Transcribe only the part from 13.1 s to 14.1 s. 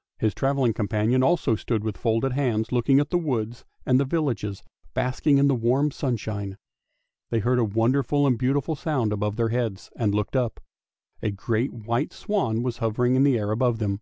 in the air above them.